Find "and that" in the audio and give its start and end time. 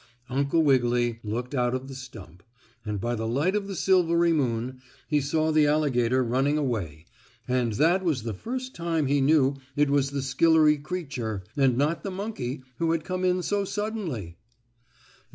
7.47-8.03